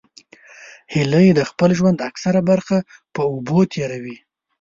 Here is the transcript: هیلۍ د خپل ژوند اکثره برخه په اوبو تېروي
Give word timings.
هیلۍ 0.93 1.27
د 1.35 1.41
خپل 1.49 1.69
ژوند 1.79 1.97
اکثره 2.09 2.41
برخه 2.49 2.77
په 3.13 3.21
اوبو 3.31 3.59
تېروي 3.71 4.17